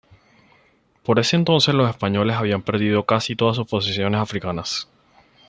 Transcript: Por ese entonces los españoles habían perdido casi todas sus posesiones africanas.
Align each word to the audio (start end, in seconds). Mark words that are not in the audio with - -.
Por 1.03 1.19
ese 1.19 1.35
entonces 1.35 1.75
los 1.75 1.87
españoles 1.87 2.35
habían 2.35 2.63
perdido 2.63 3.05
casi 3.05 3.35
todas 3.35 3.55
sus 3.57 3.67
posesiones 3.67 4.19
africanas. 4.19 4.89